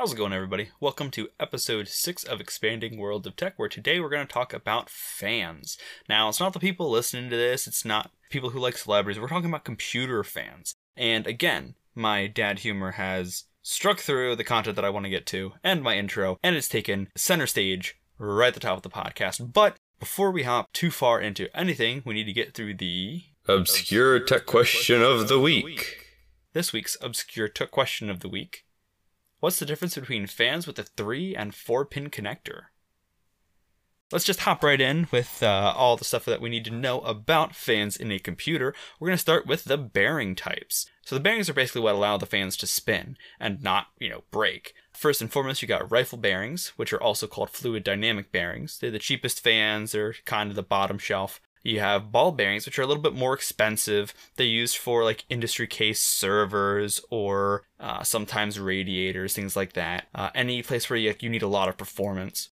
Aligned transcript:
How's 0.00 0.14
it 0.14 0.16
going, 0.16 0.32
everybody? 0.32 0.70
Welcome 0.80 1.10
to 1.10 1.28
episode 1.38 1.86
6 1.86 2.24
of 2.24 2.40
Expanding 2.40 2.96
World 2.96 3.26
of 3.26 3.36
Tech, 3.36 3.58
where 3.58 3.68
today 3.68 4.00
we're 4.00 4.08
going 4.08 4.26
to 4.26 4.32
talk 4.32 4.54
about 4.54 4.88
fans. 4.88 5.76
Now, 6.08 6.30
it's 6.30 6.40
not 6.40 6.54
the 6.54 6.58
people 6.58 6.88
listening 6.90 7.28
to 7.28 7.36
this, 7.36 7.66
it's 7.66 7.84
not 7.84 8.10
people 8.30 8.48
who 8.48 8.58
like 8.58 8.78
celebrities, 8.78 9.20
we're 9.20 9.28
talking 9.28 9.50
about 9.50 9.66
computer 9.66 10.24
fans. 10.24 10.74
And 10.96 11.26
again, 11.26 11.74
my 11.94 12.28
dad 12.28 12.60
humor 12.60 12.92
has 12.92 13.44
struck 13.60 13.98
through 13.98 14.36
the 14.36 14.42
content 14.42 14.74
that 14.76 14.86
I 14.86 14.88
want 14.88 15.04
to 15.04 15.10
get 15.10 15.26
to 15.26 15.52
and 15.62 15.82
my 15.82 15.98
intro, 15.98 16.38
and 16.42 16.56
it's 16.56 16.66
taken 16.66 17.08
center 17.14 17.46
stage 17.46 18.00
right 18.16 18.48
at 18.48 18.54
the 18.54 18.60
top 18.60 18.78
of 18.78 18.82
the 18.82 18.88
podcast. 18.88 19.52
But 19.52 19.76
before 19.98 20.30
we 20.30 20.44
hop 20.44 20.72
too 20.72 20.90
far 20.90 21.20
into 21.20 21.54
anything, 21.54 22.00
we 22.06 22.14
need 22.14 22.24
to 22.24 22.32
get 22.32 22.54
through 22.54 22.76
the 22.76 23.24
Obscure 23.46 24.18
tech 24.18 24.46
question 24.46 25.02
of 25.02 25.28
the 25.28 25.38
week. 25.38 26.06
this 26.54 26.72
week's 26.72 26.96
obscure 27.02 27.48
tech 27.48 27.70
question 27.70 28.08
of 28.08 28.20
the 28.20 28.30
week. 28.30 28.64
What's 29.40 29.58
the 29.58 29.66
difference 29.66 29.94
between 29.94 30.26
fans 30.26 30.66
with 30.66 30.78
a 30.78 30.82
3 30.82 31.34
and 31.34 31.54
4 31.54 31.86
pin 31.86 32.10
connector? 32.10 32.64
Let's 34.12 34.24
just 34.24 34.40
hop 34.40 34.64
right 34.64 34.80
in 34.80 35.06
with 35.12 35.40
uh, 35.40 35.72
all 35.74 35.96
the 35.96 36.04
stuff 36.04 36.24
that 36.24 36.40
we 36.40 36.50
need 36.50 36.64
to 36.64 36.70
know 36.70 37.00
about 37.00 37.54
fans 37.54 37.96
in 37.96 38.10
a 38.10 38.18
computer. 38.18 38.74
We're 38.98 39.06
going 39.06 39.16
to 39.16 39.20
start 39.20 39.46
with 39.46 39.64
the 39.64 39.78
bearing 39.78 40.34
types. 40.34 40.86
So 41.02 41.14
the 41.14 41.20
bearings 41.20 41.48
are 41.48 41.54
basically 41.54 41.82
what 41.82 41.94
allow 41.94 42.16
the 42.16 42.26
fans 42.26 42.56
to 42.58 42.66
spin 42.66 43.16
and 43.38 43.62
not, 43.62 43.86
you 43.98 44.10
know, 44.10 44.24
break. 44.32 44.74
First 44.92 45.22
and 45.22 45.32
foremost, 45.32 45.62
you 45.62 45.68
got 45.68 45.90
rifle 45.90 46.18
bearings, 46.18 46.72
which 46.76 46.92
are 46.92 47.02
also 47.02 47.28
called 47.28 47.50
fluid 47.50 47.84
dynamic 47.84 48.32
bearings. 48.32 48.78
They're 48.78 48.90
the 48.90 48.98
cheapest 48.98 49.40
fans, 49.40 49.92
they're 49.92 50.14
kind 50.24 50.50
of 50.50 50.56
the 50.56 50.62
bottom 50.64 50.98
shelf. 50.98 51.40
You 51.62 51.80
have 51.80 52.10
ball 52.10 52.32
bearings, 52.32 52.64
which 52.64 52.78
are 52.78 52.82
a 52.82 52.86
little 52.86 53.02
bit 53.02 53.14
more 53.14 53.34
expensive. 53.34 54.14
They're 54.36 54.46
used 54.46 54.78
for 54.78 55.04
like 55.04 55.24
industry 55.28 55.66
case 55.66 56.02
servers 56.02 57.00
or 57.10 57.64
uh, 57.78 58.02
sometimes 58.02 58.58
radiators, 58.58 59.34
things 59.34 59.56
like 59.56 59.74
that. 59.74 60.06
Uh, 60.14 60.30
any 60.34 60.62
place 60.62 60.88
where 60.88 60.98
you, 60.98 61.14
you 61.20 61.28
need 61.28 61.42
a 61.42 61.48
lot 61.48 61.68
of 61.68 61.76
performance. 61.76 62.48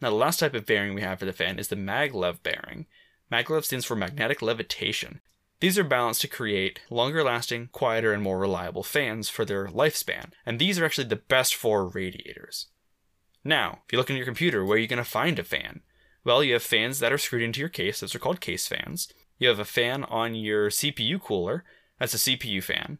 Now, 0.00 0.10
the 0.10 0.16
last 0.16 0.40
type 0.40 0.54
of 0.54 0.66
bearing 0.66 0.94
we 0.94 1.02
have 1.02 1.18
for 1.18 1.24
the 1.24 1.32
fan 1.32 1.58
is 1.58 1.68
the 1.68 1.76
maglev 1.76 2.42
bearing. 2.42 2.86
Maglev 3.32 3.64
stands 3.64 3.84
for 3.84 3.96
magnetic 3.96 4.42
levitation. 4.42 5.20
These 5.60 5.78
are 5.78 5.84
balanced 5.84 6.22
to 6.22 6.28
create 6.28 6.80
longer 6.88 7.22
lasting, 7.22 7.68
quieter, 7.70 8.12
and 8.12 8.22
more 8.22 8.38
reliable 8.38 8.82
fans 8.82 9.28
for 9.28 9.44
their 9.44 9.66
lifespan, 9.66 10.30
and 10.46 10.58
these 10.58 10.78
are 10.78 10.86
actually 10.86 11.08
the 11.08 11.16
best 11.16 11.54
for 11.54 11.86
radiators. 11.86 12.68
Now, 13.44 13.82
if 13.84 13.92
you 13.92 13.98
look 13.98 14.08
in 14.08 14.16
your 14.16 14.24
computer, 14.24 14.64
where 14.64 14.76
are 14.76 14.80
you 14.80 14.86
going 14.86 15.02
to 15.02 15.04
find 15.04 15.38
a 15.38 15.44
fan? 15.44 15.82
Well, 16.24 16.44
you 16.44 16.52
have 16.52 16.62
fans 16.62 16.98
that 16.98 17.12
are 17.12 17.18
screwed 17.18 17.42
into 17.42 17.60
your 17.60 17.68
case, 17.68 18.00
those 18.00 18.14
are 18.14 18.18
called 18.18 18.40
case 18.40 18.66
fans. 18.66 19.12
You 19.38 19.48
have 19.48 19.58
a 19.58 19.64
fan 19.64 20.04
on 20.04 20.34
your 20.34 20.68
CPU 20.68 21.20
cooler, 21.20 21.64
that's 21.98 22.14
a 22.14 22.36
CPU 22.36 22.62
fan. 22.62 22.98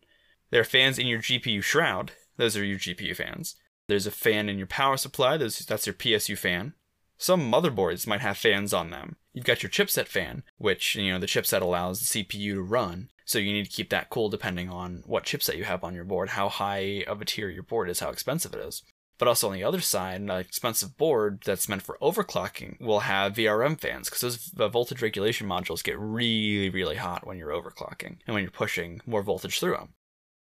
There 0.51 0.61
are 0.61 0.65
fans 0.65 0.99
in 0.99 1.07
your 1.07 1.21
GPU 1.21 1.63
shroud, 1.63 2.13
those 2.37 2.57
are 2.57 2.65
your 2.65 2.79
GPU 2.79 3.15
fans. 3.15 3.57
There's 3.89 4.07
a 4.07 4.11
fan 4.11 4.49
in 4.49 4.57
your 4.57 4.67
power 4.67 4.97
supply, 4.97 5.37
those, 5.37 5.59
that's 5.59 5.87
your 5.87 5.95
PSU 5.95 6.39
fan. 6.39 6.75
Some 7.19 7.53
motherboards 7.53 8.07
might 8.07 8.23
have 8.23 8.39
fans 8.39 8.73
on 8.73 8.89
them. 8.89 9.17
You've 9.35 9.45
got 9.45 9.63
your 9.63 9.69
chipset 9.69 10.07
fan, 10.07 10.43
which, 10.57 10.97
you 10.97 11.13
know, 11.13 11.19
the 11.19 11.27
chipset 11.27 11.61
allows 11.61 12.01
the 12.01 12.25
CPU 12.25 12.55
to 12.55 12.63
run. 12.63 13.11
So 13.27 13.39
you 13.39 13.53
need 13.53 13.67
to 13.67 13.71
keep 13.71 13.91
that 13.91 14.09
cool 14.09 14.31
depending 14.31 14.71
on 14.71 15.03
what 15.07 15.25
chipset 15.25 15.57
you 15.57 15.65
have 15.65 15.85
on 15.85 15.95
your 15.95 16.05
board, 16.05 16.31
how 16.31 16.49
high 16.49 17.05
of 17.07 17.21
a 17.21 17.25
tier 17.27 17.51
your 17.51 17.63
board 17.63 17.91
is, 17.91 18.01
how 18.01 18.09
expensive 18.09 18.55
it 18.55 18.61
is. 18.61 18.83
But 19.21 19.29
also 19.29 19.49
on 19.49 19.55
the 19.55 19.65
other 19.65 19.83
side, 19.83 20.23
an 20.23 20.31
expensive 20.31 20.97
board 20.97 21.43
that's 21.45 21.69
meant 21.69 21.83
for 21.83 21.99
overclocking 22.01 22.81
will 22.81 23.01
have 23.01 23.35
VRM 23.35 23.79
fans 23.79 24.09
because 24.09 24.23
those 24.23 24.71
voltage 24.73 25.03
regulation 25.03 25.47
modules 25.47 25.85
get 25.85 25.99
really, 25.99 26.71
really 26.71 26.97
hot 26.97 27.27
when 27.27 27.37
you're 27.37 27.51
overclocking 27.51 28.17
and 28.27 28.33
when 28.33 28.43
you're 28.43 28.51
pushing 28.51 29.03
more 29.05 29.23
voltage 29.23 29.61
through 29.61 29.73
them. 29.73 29.91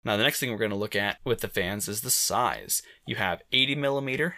Now, 0.03 0.17
the 0.17 0.23
next 0.23 0.41
thing 0.41 0.51
we're 0.51 0.57
going 0.57 0.71
to 0.71 0.75
look 0.75 0.97
at 0.97 1.19
with 1.23 1.39
the 1.39 1.47
fans 1.47 1.87
is 1.87 2.01
the 2.01 2.09
size. 2.09 2.81
You 3.05 3.15
have 3.15 3.41
80 3.53 3.75
millimeter, 3.75 4.35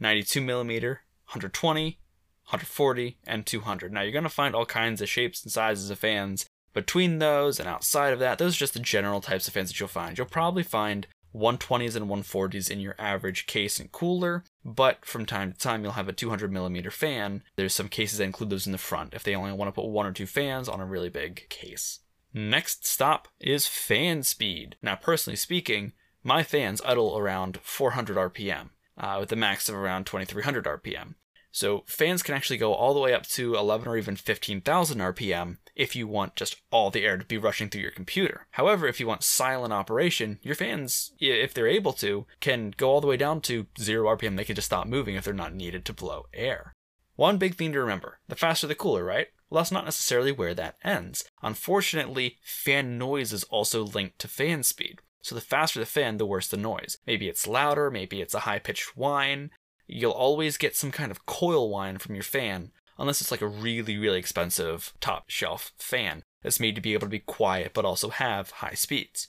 92 0.00 0.40
millimeter, 0.40 1.02
120, 1.26 1.98
140, 2.46 3.18
and 3.26 3.44
200. 3.44 3.92
Now, 3.92 4.00
you're 4.00 4.10
going 4.10 4.24
to 4.24 4.30
find 4.30 4.54
all 4.54 4.64
kinds 4.64 5.02
of 5.02 5.10
shapes 5.10 5.42
and 5.42 5.52
sizes 5.52 5.90
of 5.90 5.98
fans 5.98 6.46
between 6.72 7.18
those 7.18 7.60
and 7.60 7.68
outside 7.68 8.14
of 8.14 8.20
that. 8.20 8.38
Those 8.38 8.56
are 8.56 8.60
just 8.60 8.72
the 8.72 8.80
general 8.80 9.20
types 9.20 9.46
of 9.46 9.52
fans 9.52 9.68
that 9.68 9.78
you'll 9.78 9.88
find. 9.90 10.16
You'll 10.16 10.26
probably 10.26 10.62
find 10.62 11.06
120s 11.36 11.96
and 11.96 12.06
140s 12.06 12.70
in 12.70 12.80
your 12.80 12.94
average 12.98 13.46
case 13.46 13.78
and 13.78 13.92
cooler, 13.92 14.44
but 14.64 15.04
from 15.04 15.26
time 15.26 15.52
to 15.52 15.58
time 15.58 15.82
you'll 15.82 15.92
have 15.92 16.08
a 16.08 16.12
200 16.12 16.50
millimeter 16.50 16.90
fan. 16.90 17.42
There's 17.56 17.74
some 17.74 17.88
cases 17.88 18.18
that 18.18 18.24
include 18.24 18.50
those 18.50 18.66
in 18.66 18.72
the 18.72 18.78
front 18.78 19.14
if 19.14 19.22
they 19.22 19.34
only 19.34 19.52
want 19.52 19.68
to 19.68 19.72
put 19.72 19.88
one 19.88 20.06
or 20.06 20.12
two 20.12 20.26
fans 20.26 20.68
on 20.68 20.80
a 20.80 20.86
really 20.86 21.10
big 21.10 21.48
case. 21.48 22.00
Next 22.32 22.86
stop 22.86 23.28
is 23.40 23.66
fan 23.66 24.22
speed. 24.22 24.76
Now, 24.82 24.96
personally 24.96 25.36
speaking, 25.36 25.92
my 26.22 26.42
fans 26.42 26.82
idle 26.84 27.16
around 27.16 27.58
400 27.62 28.16
RPM, 28.16 28.70
uh, 28.98 29.16
with 29.20 29.32
a 29.32 29.36
max 29.36 29.68
of 29.68 29.74
around 29.74 30.06
2300 30.06 30.64
RPM. 30.64 31.14
So 31.52 31.84
fans 31.86 32.22
can 32.22 32.34
actually 32.34 32.58
go 32.58 32.74
all 32.74 32.92
the 32.92 33.00
way 33.00 33.14
up 33.14 33.26
to 33.28 33.54
11 33.54 33.88
or 33.88 33.96
even 33.96 34.16
15,000 34.16 34.98
RPM 34.98 35.56
if 35.74 35.96
you 35.96 36.06
want 36.06 36.36
just 36.36 36.56
all 36.70 36.90
the 36.90 37.04
air 37.04 37.16
to 37.16 37.24
be 37.24 37.38
rushing 37.38 37.68
through 37.68 37.82
your 37.82 37.90
computer. 37.90 38.46
However, 38.52 38.86
if 38.86 39.00
you 39.00 39.06
want 39.06 39.22
silent 39.22 39.72
operation, 39.72 40.38
your 40.42 40.54
fans, 40.54 41.12
if 41.18 41.54
they're 41.54 41.66
able 41.66 41.92
to, 41.94 42.26
can 42.40 42.74
go 42.76 42.90
all 42.90 43.00
the 43.00 43.06
way 43.06 43.16
down 43.16 43.40
to 43.42 43.66
0 43.78 44.16
RPM. 44.16 44.36
They 44.36 44.44
can 44.44 44.54
just 44.56 44.66
stop 44.66 44.86
moving 44.86 45.14
if 45.14 45.24
they're 45.24 45.34
not 45.34 45.54
needed 45.54 45.84
to 45.86 45.92
blow 45.92 46.26
air. 46.34 46.72
One 47.14 47.38
big 47.38 47.54
thing 47.54 47.72
to 47.72 47.80
remember 47.80 48.18
the 48.28 48.36
faster 48.36 48.66
the 48.66 48.74
cooler, 48.74 49.04
right? 49.04 49.28
Well, 49.48 49.60
that's 49.60 49.72
not 49.72 49.84
necessarily 49.84 50.32
where 50.32 50.54
that 50.54 50.76
ends. 50.84 51.24
Unfortunately, 51.42 52.38
fan 52.42 52.98
noise 52.98 53.32
is 53.32 53.44
also 53.44 53.84
linked 53.84 54.18
to 54.18 54.28
fan 54.28 54.62
speed. 54.62 55.00
So 55.22 55.34
the 55.34 55.40
faster 55.40 55.80
the 55.80 55.86
fan, 55.86 56.18
the 56.18 56.26
worse 56.26 56.48
the 56.48 56.56
noise. 56.56 56.98
Maybe 57.06 57.28
it's 57.28 57.46
louder, 57.46 57.90
maybe 57.90 58.20
it's 58.20 58.34
a 58.34 58.40
high 58.40 58.58
pitched 58.58 58.96
whine, 58.96 59.50
you'll 59.86 60.12
always 60.12 60.56
get 60.56 60.76
some 60.76 60.90
kind 60.90 61.10
of 61.10 61.26
coil 61.26 61.70
whine 61.70 61.98
from 61.98 62.14
your 62.14 62.24
fan, 62.24 62.70
unless 62.98 63.20
it's 63.20 63.30
like 63.30 63.42
a 63.42 63.46
really, 63.46 63.96
really 63.96 64.18
expensive 64.18 64.92
top 65.00 65.28
shelf 65.28 65.72
fan 65.78 66.22
that's 66.42 66.60
made 66.60 66.74
to 66.74 66.80
be 66.80 66.94
able 66.94 67.06
to 67.06 67.10
be 67.10 67.18
quiet 67.18 67.72
but 67.74 67.84
also 67.84 68.08
have 68.10 68.50
high 68.50 68.74
speeds. 68.74 69.28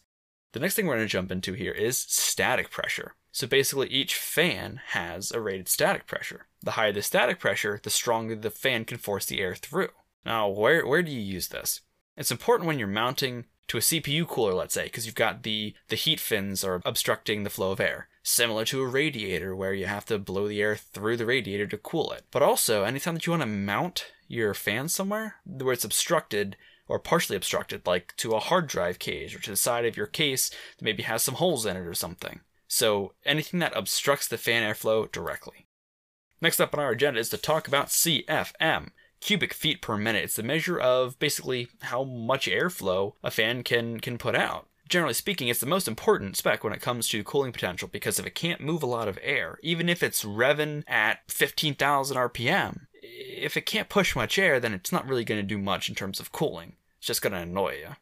The 0.53 0.59
next 0.59 0.75
thing 0.75 0.87
we're 0.87 0.95
going 0.95 1.07
to 1.07 1.11
jump 1.11 1.31
into 1.31 1.53
here 1.53 1.73
is 1.73 1.97
static 1.97 2.71
pressure. 2.71 3.13
So 3.31 3.45
basically, 3.45 3.87
each 3.89 4.15
fan 4.15 4.81
has 4.87 5.31
a 5.31 5.39
rated 5.39 5.67
static 5.67 6.07
pressure. 6.07 6.47
The 6.63 6.71
higher 6.71 6.91
the 6.91 7.03
static 7.03 7.39
pressure, 7.39 7.79
the 7.83 7.89
stronger 7.89 8.35
the 8.35 8.49
fan 8.49 8.85
can 8.85 8.97
force 8.97 9.25
the 9.25 9.39
air 9.39 9.53
through. 9.53 9.89
Now, 10.25 10.47
where, 10.47 10.85
where 10.85 11.03
do 11.03 11.11
you 11.11 11.21
use 11.21 11.49
this? 11.49 11.81
It's 12.15 12.31
important 12.31 12.67
when 12.67 12.79
you're 12.79 12.87
mounting 12.87 13.45
to 13.67 13.77
a 13.77 13.81
CPU 13.81 14.27
cooler, 14.27 14.53
let's 14.53 14.73
say, 14.73 14.85
because 14.85 15.05
you've 15.05 15.13
got 15.13 15.43
the, 15.43 15.75
the 15.89 15.95
heat 15.95 16.19
fins 16.19 16.63
are 16.63 16.81
obstructing 16.85 17.43
the 17.43 17.49
flow 17.49 17.71
of 17.71 17.79
air. 17.79 18.07
Similar 18.29 18.65
to 18.65 18.81
a 18.81 18.87
radiator 18.87 19.55
where 19.55 19.73
you 19.73 19.85
have 19.85 20.03
to 20.07 20.19
blow 20.19 20.49
the 20.49 20.61
air 20.61 20.75
through 20.75 21.15
the 21.15 21.25
radiator 21.25 21.65
to 21.65 21.77
cool 21.77 22.11
it. 22.11 22.25
But 22.29 22.41
also, 22.41 22.83
anytime 22.83 23.13
that 23.13 23.25
you 23.25 23.31
want 23.31 23.43
to 23.43 23.47
mount 23.47 24.11
your 24.27 24.53
fan 24.53 24.89
somewhere 24.89 25.35
where 25.45 25.71
it's 25.71 25.85
obstructed 25.85 26.57
or 26.89 26.99
partially 26.99 27.37
obstructed, 27.37 27.87
like 27.87 28.13
to 28.17 28.33
a 28.33 28.41
hard 28.41 28.67
drive 28.67 28.99
cage 28.99 29.33
or 29.33 29.39
to 29.39 29.51
the 29.51 29.55
side 29.55 29.85
of 29.85 29.95
your 29.95 30.07
case 30.07 30.49
that 30.49 30.83
maybe 30.83 31.03
has 31.03 31.23
some 31.23 31.35
holes 31.35 31.65
in 31.65 31.77
it 31.77 31.87
or 31.87 31.93
something. 31.93 32.41
So 32.67 33.13
anything 33.25 33.61
that 33.61 33.71
obstructs 33.73 34.27
the 34.27 34.37
fan 34.37 34.61
airflow 34.61 35.09
directly. 35.09 35.65
Next 36.41 36.59
up 36.59 36.73
on 36.73 36.81
our 36.81 36.91
agenda 36.91 37.21
is 37.21 37.29
to 37.29 37.37
talk 37.37 37.65
about 37.65 37.87
CFM 37.87 38.89
cubic 39.21 39.53
feet 39.53 39.81
per 39.81 39.95
minute. 39.95 40.25
It's 40.25 40.35
the 40.35 40.43
measure 40.43 40.77
of 40.77 41.17
basically 41.17 41.69
how 41.83 42.03
much 42.03 42.47
airflow 42.47 43.13
a 43.23 43.31
fan 43.31 43.63
can 43.63 44.01
can 44.01 44.17
put 44.17 44.35
out. 44.35 44.67
Generally 44.87 45.15
speaking, 45.15 45.47
it's 45.49 45.59
the 45.59 45.65
most 45.65 45.87
important 45.87 46.37
spec 46.37 46.63
when 46.63 46.73
it 46.73 46.81
comes 46.81 47.07
to 47.09 47.23
cooling 47.23 47.51
potential 47.51 47.89
because 47.91 48.19
if 48.19 48.25
it 48.25 48.35
can't 48.35 48.61
move 48.61 48.83
a 48.83 48.87
lot 48.87 49.07
of 49.07 49.19
air, 49.21 49.59
even 49.61 49.89
if 49.89 50.01
it's 50.01 50.23
revving 50.23 50.83
at 50.87 51.19
15,000 51.27 52.15
RPM, 52.15 52.87
if 53.01 53.57
it 53.57 53.65
can't 53.65 53.89
push 53.89 54.15
much 54.15 54.39
air, 54.39 54.59
then 54.59 54.73
it's 54.73 54.91
not 54.91 55.07
really 55.07 55.25
going 55.25 55.39
to 55.41 55.47
do 55.47 55.57
much 55.57 55.89
in 55.89 55.95
terms 55.95 56.19
of 56.19 56.31
cooling. 56.31 56.73
It's 56.97 57.07
just 57.07 57.21
going 57.21 57.33
to 57.33 57.39
annoy 57.39 57.75
you. 57.79 57.95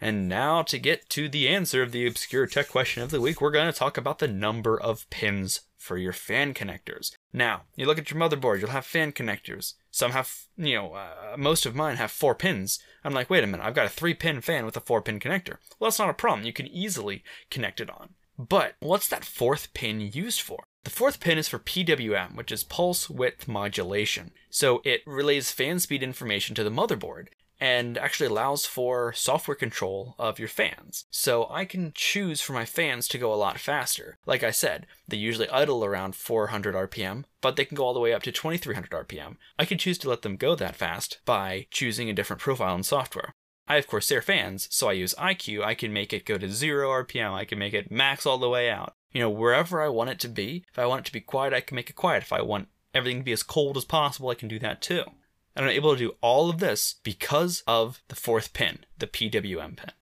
And 0.00 0.28
now, 0.28 0.62
to 0.62 0.78
get 0.78 1.08
to 1.10 1.28
the 1.28 1.48
answer 1.48 1.82
of 1.82 1.90
the 1.90 2.06
obscure 2.06 2.46
tech 2.46 2.68
question 2.68 3.02
of 3.02 3.10
the 3.10 3.20
week, 3.20 3.40
we're 3.40 3.50
going 3.50 3.70
to 3.70 3.76
talk 3.76 3.96
about 3.96 4.20
the 4.20 4.28
number 4.28 4.80
of 4.80 5.08
pins 5.10 5.62
for 5.88 5.96
your 5.96 6.12
fan 6.12 6.52
connectors. 6.52 7.12
Now, 7.32 7.62
you 7.74 7.86
look 7.86 7.98
at 7.98 8.10
your 8.10 8.20
motherboard, 8.20 8.60
you'll 8.60 8.70
have 8.70 8.84
fan 8.84 9.10
connectors. 9.12 9.72
Some 9.90 10.12
have, 10.12 10.32
you 10.56 10.74
know, 10.74 10.92
uh, 10.92 11.34
most 11.38 11.64
of 11.64 11.74
mine 11.74 11.96
have 11.96 12.10
four 12.10 12.34
pins. 12.34 12.78
I'm 13.02 13.14
like, 13.14 13.30
wait 13.30 13.42
a 13.42 13.46
minute, 13.46 13.64
I've 13.64 13.74
got 13.74 13.86
a 13.86 13.88
three 13.90 14.12
pin 14.12 14.42
fan 14.42 14.66
with 14.66 14.76
a 14.76 14.80
four 14.80 15.00
pin 15.00 15.18
connector. 15.18 15.56
Well, 15.80 15.88
that's 15.88 15.98
not 15.98 16.10
a 16.10 16.14
problem. 16.14 16.46
You 16.46 16.52
can 16.52 16.66
easily 16.68 17.24
connect 17.50 17.80
it 17.80 17.88
on. 17.88 18.10
But 18.38 18.74
what's 18.80 19.08
that 19.08 19.24
fourth 19.24 19.72
pin 19.72 20.00
used 20.00 20.42
for? 20.42 20.62
The 20.84 20.90
fourth 20.90 21.20
pin 21.20 21.38
is 21.38 21.48
for 21.48 21.58
PWM, 21.58 22.36
which 22.36 22.52
is 22.52 22.62
pulse 22.64 23.10
width 23.10 23.48
modulation. 23.48 24.30
So 24.50 24.80
it 24.84 25.00
relays 25.06 25.50
fan 25.50 25.80
speed 25.80 26.02
information 26.02 26.54
to 26.54 26.64
the 26.64 26.70
motherboard 26.70 27.28
and 27.60 27.98
actually 27.98 28.26
allows 28.26 28.66
for 28.66 29.12
software 29.12 29.54
control 29.54 30.14
of 30.18 30.38
your 30.38 30.48
fans. 30.48 31.06
So 31.10 31.46
I 31.50 31.64
can 31.64 31.92
choose 31.94 32.40
for 32.40 32.52
my 32.52 32.64
fans 32.64 33.08
to 33.08 33.18
go 33.18 33.32
a 33.32 33.36
lot 33.36 33.58
faster. 33.58 34.18
Like 34.26 34.42
I 34.42 34.50
said, 34.50 34.86
they 35.06 35.16
usually 35.16 35.48
idle 35.48 35.84
around 35.84 36.14
400 36.14 36.74
RPM, 36.74 37.24
but 37.40 37.56
they 37.56 37.64
can 37.64 37.76
go 37.76 37.84
all 37.84 37.94
the 37.94 38.00
way 38.00 38.12
up 38.12 38.22
to 38.24 38.32
2300 38.32 38.90
RPM. 38.90 39.36
I 39.58 39.64
can 39.64 39.78
choose 39.78 39.98
to 39.98 40.08
let 40.08 40.22
them 40.22 40.36
go 40.36 40.54
that 40.54 40.76
fast 40.76 41.20
by 41.24 41.66
choosing 41.70 42.08
a 42.08 42.12
different 42.12 42.42
profile 42.42 42.74
in 42.74 42.82
software. 42.82 43.32
I 43.66 43.74
have 43.74 43.86
Corsair 43.86 44.22
fans, 44.22 44.66
so 44.70 44.88
I 44.88 44.92
use 44.92 45.14
iCUE. 45.18 45.62
I 45.62 45.74
can 45.74 45.92
make 45.92 46.12
it 46.14 46.24
go 46.24 46.38
to 46.38 46.48
0 46.48 46.88
RPM, 47.04 47.32
I 47.32 47.44
can 47.44 47.58
make 47.58 47.74
it 47.74 47.90
max 47.90 48.24
all 48.24 48.38
the 48.38 48.48
way 48.48 48.70
out. 48.70 48.94
You 49.12 49.20
know, 49.20 49.30
wherever 49.30 49.82
I 49.82 49.88
want 49.88 50.10
it 50.10 50.20
to 50.20 50.28
be, 50.28 50.64
if 50.70 50.78
I 50.78 50.86
want 50.86 51.00
it 51.00 51.06
to 51.06 51.12
be 51.12 51.20
quiet, 51.20 51.52
I 51.52 51.60
can 51.60 51.74
make 51.74 51.90
it 51.90 51.96
quiet. 51.96 52.22
If 52.22 52.32
I 52.32 52.40
want 52.40 52.68
everything 52.94 53.18
to 53.18 53.24
be 53.24 53.32
as 53.32 53.42
cold 53.42 53.76
as 53.76 53.84
possible, 53.84 54.30
I 54.30 54.34
can 54.34 54.48
do 54.48 54.58
that 54.60 54.80
too. 54.80 55.04
And 55.56 55.64
I'm 55.64 55.72
able 55.72 55.92
to 55.92 55.98
do 55.98 56.14
all 56.20 56.50
of 56.50 56.58
this 56.58 56.96
because 57.02 57.62
of 57.66 58.02
the 58.08 58.16
fourth 58.16 58.52
pin, 58.52 58.84
the 58.98 59.06
PWM 59.06 59.76
pin. 59.76 59.92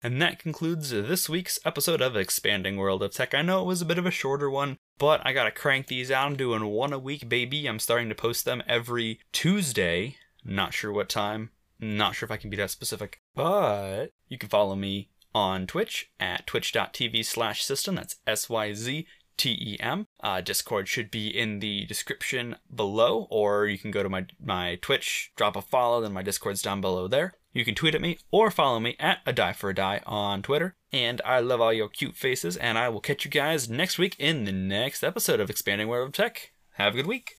And 0.00 0.22
that 0.22 0.38
concludes 0.38 0.90
this 0.90 1.28
week's 1.28 1.58
episode 1.64 2.00
of 2.00 2.16
Expanding 2.16 2.76
World 2.76 3.02
of 3.02 3.12
Tech. 3.12 3.34
I 3.34 3.42
know 3.42 3.62
it 3.62 3.66
was 3.66 3.82
a 3.82 3.86
bit 3.86 3.98
of 3.98 4.06
a 4.06 4.12
shorter 4.12 4.48
one, 4.48 4.76
but 4.96 5.20
I 5.24 5.32
gotta 5.32 5.50
crank 5.50 5.88
these 5.88 6.10
out. 6.10 6.26
I'm 6.26 6.36
doing 6.36 6.64
one 6.66 6.92
a 6.92 7.00
week, 7.00 7.28
baby. 7.28 7.66
I'm 7.66 7.80
starting 7.80 8.08
to 8.08 8.14
post 8.14 8.44
them 8.44 8.62
every 8.68 9.18
Tuesday. 9.32 10.16
Not 10.44 10.72
sure 10.72 10.92
what 10.92 11.08
time. 11.08 11.50
Not 11.80 12.14
sure 12.14 12.26
if 12.26 12.30
I 12.30 12.36
can 12.36 12.48
be 12.48 12.56
that 12.58 12.70
specific. 12.70 13.20
But 13.34 14.12
you 14.28 14.38
can 14.38 14.48
follow 14.48 14.76
me 14.76 15.10
on 15.34 15.66
Twitch 15.66 16.10
at 16.20 16.46
twitch.tv 16.46 17.24
slash 17.24 17.64
syztem. 17.64 17.96
That's 17.96 18.16
S 18.26 18.48
Y 18.48 18.74
Z 18.74 19.06
T 19.38 19.52
E 19.52 19.76
M. 19.80 20.06
Uh, 20.22 20.42
Discord 20.42 20.88
should 20.88 21.10
be 21.10 21.28
in 21.28 21.60
the 21.60 21.86
description 21.86 22.56
below, 22.74 23.26
or 23.30 23.66
you 23.66 23.78
can 23.78 23.90
go 23.90 24.02
to 24.02 24.08
my, 24.08 24.26
my 24.38 24.76
Twitch, 24.82 25.32
drop 25.36 25.56
a 25.56 25.62
follow, 25.62 26.02
then 26.02 26.12
my 26.12 26.22
Discord's 26.22 26.60
down 26.60 26.82
below 26.82 27.08
there. 27.08 27.34
You 27.52 27.64
can 27.64 27.74
tweet 27.74 27.94
at 27.94 28.02
me 28.02 28.18
or 28.30 28.50
follow 28.50 28.78
me 28.78 28.94
at 29.00 29.20
a 29.24 29.32
die 29.32 29.54
for 29.54 29.70
a 29.70 29.74
die 29.74 30.02
on 30.04 30.42
Twitter. 30.42 30.74
And 30.92 31.20
I 31.24 31.40
love 31.40 31.60
all 31.60 31.72
your 31.72 31.88
cute 31.88 32.16
faces, 32.16 32.56
and 32.56 32.76
I 32.76 32.88
will 32.88 33.00
catch 33.00 33.24
you 33.24 33.30
guys 33.30 33.68
next 33.68 33.98
week 33.98 34.16
in 34.18 34.44
the 34.44 34.52
next 34.52 35.02
episode 35.02 35.40
of 35.40 35.50
Expanding 35.50 35.88
World 35.88 36.08
of 36.08 36.14
Tech. 36.14 36.52
Have 36.74 36.94
a 36.94 36.96
good 36.96 37.06
week. 37.06 37.36